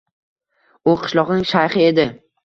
U 0.93 0.95
qishloqning 1.03 1.43
shayxi 1.51 1.83
edi 1.91 2.07